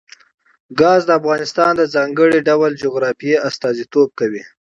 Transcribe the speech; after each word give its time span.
ګاز 0.79 1.01
د 1.05 1.11
افغانستان 1.19 1.71
د 1.77 1.81
ځانګړي 1.95 2.39
ډول 2.49 2.71
جغرافیه 2.83 3.37
استازیتوب 3.49 4.09
کوي. 4.19 4.43